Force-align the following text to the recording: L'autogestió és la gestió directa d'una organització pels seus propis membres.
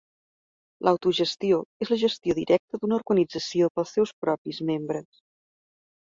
L'autogestió 0.87 1.57
és 1.85 1.91
la 1.91 1.97
gestió 2.03 2.35
directa 2.39 2.79
d'una 2.85 2.97
organització 3.01 3.67
pels 3.75 3.93
seus 3.99 4.13
propis 4.27 4.63
membres. 4.71 5.21